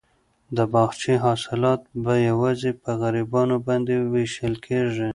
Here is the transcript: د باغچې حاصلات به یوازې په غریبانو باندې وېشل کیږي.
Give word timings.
د 0.55 0.57
باغچې 0.73 1.13
حاصلات 1.25 1.81
به 2.03 2.13
یوازې 2.29 2.71
په 2.81 2.89
غریبانو 3.01 3.55
باندې 3.67 3.93
وېشل 4.13 4.53
کیږي. 4.65 5.09